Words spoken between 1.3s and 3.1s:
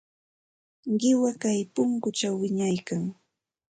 kay punkućhaw wiñaykan.